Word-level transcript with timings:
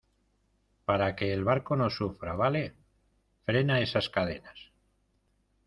para 0.83 1.15
que 1.15 1.31
el 1.31 1.43
barco 1.43 1.75
no 1.75 1.91
sufra. 1.91 2.33
vale. 2.33 2.73
frena 3.45 3.81
esas 3.81 4.09
cadenas. 4.09 4.71